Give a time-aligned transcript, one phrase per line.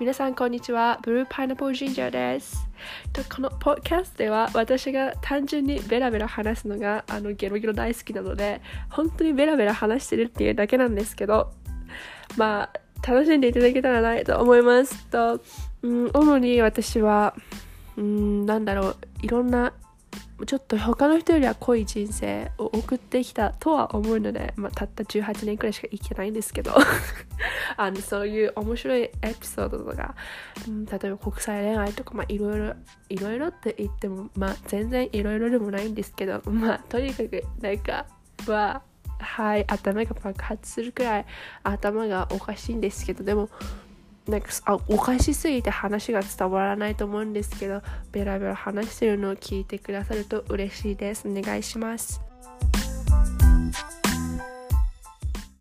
[0.00, 0.98] 皆さんこんにちは。
[1.02, 2.66] ブルーパイナップルジンジャーです。
[3.12, 11.52] とこのポッキャストでは私が単純にベラベラ話すのがあのゲロゲロ大好きなので本当にベラベラ話してるっていうだけなんですけど
[12.38, 15.42] まあ楽しんでいただけたらないと思いますと、
[15.82, 17.34] うん、主に私は、
[17.98, 19.74] うん、なんだろういろんな
[20.46, 26.72] ちょっと他の人よりは濃い人生を送ってきたとは思うので、まあ、たった18年くらいしか生きてないんですけど。
[27.76, 30.14] あのそういう面白いエピソードとか、
[30.68, 32.74] うん、例えば国際恋愛とか、まあ、いろいろ
[33.08, 38.06] いろいろって言っても、まあ、全然いろいろでもないんですけど、まあ、とにかくなんか
[38.46, 38.82] は
[39.18, 41.26] はい頭が爆発するくらい
[41.62, 43.50] 頭がおかしいんですけどでも
[44.28, 51.28] なんかあおかしすぎて話が伝わらないと思うんですけどベラベラ話してるのを聞いてくださると嬉しいです。
[51.28, 52.29] お願いします。